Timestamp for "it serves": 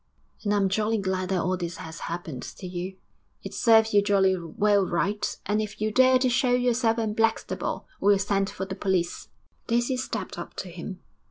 3.43-3.93